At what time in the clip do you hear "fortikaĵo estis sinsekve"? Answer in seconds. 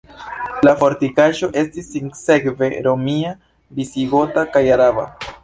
0.77-2.71